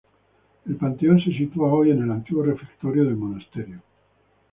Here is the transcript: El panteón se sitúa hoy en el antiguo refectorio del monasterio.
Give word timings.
El 0.65 0.77
panteón 0.77 1.19
se 1.21 1.31
sitúa 1.31 1.71
hoy 1.71 1.91
en 1.91 2.01
el 2.01 2.09
antiguo 2.09 2.41
refectorio 2.43 3.03
del 3.05 3.15
monasterio. 3.17 3.83